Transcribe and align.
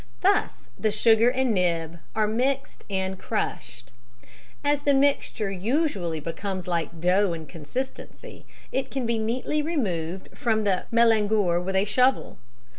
Thus 0.21 0.67
the 0.79 0.89
sugar 0.89 1.29
and 1.29 1.53
nib 1.53 1.99
are 2.15 2.25
mixed 2.25 2.85
and 2.89 3.19
crushed. 3.19 3.91
As 4.63 4.81
the 4.81 4.95
mixture 4.95 5.51
usually 5.51 6.19
becomes 6.19 6.67
like 6.67 6.99
dough 6.99 7.33
in 7.33 7.45
consistency, 7.45 8.43
it 8.71 8.89
can 8.89 9.05
be 9.05 9.19
neatly 9.19 9.61
removed 9.61 10.29
from 10.33 10.63
the 10.63 10.85
mélangeur 10.91 11.63
with 11.63 11.75
a 11.75 11.85
shovel. 11.85 12.39